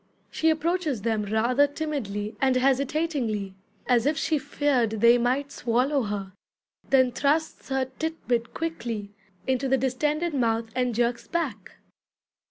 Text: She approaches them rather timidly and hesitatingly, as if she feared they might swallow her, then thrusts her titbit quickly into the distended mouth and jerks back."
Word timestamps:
She 0.31 0.49
approaches 0.49 1.03
them 1.03 1.25
rather 1.25 1.67
timidly 1.67 2.35
and 2.41 2.55
hesitatingly, 2.55 3.53
as 3.85 4.07
if 4.07 4.17
she 4.17 4.39
feared 4.39 4.89
they 4.89 5.19
might 5.19 5.51
swallow 5.51 6.01
her, 6.01 6.33
then 6.89 7.11
thrusts 7.11 7.69
her 7.69 7.85
titbit 7.99 8.51
quickly 8.51 9.11
into 9.45 9.67
the 9.69 9.77
distended 9.77 10.33
mouth 10.33 10.71
and 10.75 10.95
jerks 10.95 11.27
back." 11.27 11.77